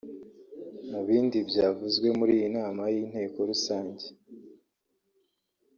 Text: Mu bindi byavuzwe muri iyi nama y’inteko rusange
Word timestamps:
Mu 0.89 0.99
bindi 1.07 1.37
byavuzwe 1.49 2.07
muri 2.19 2.31
iyi 2.37 2.47
nama 2.57 2.83
y’inteko 2.93 3.37
rusange 3.49 4.05